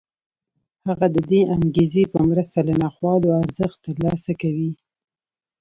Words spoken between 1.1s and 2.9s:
د دې انګېزې په مرسته له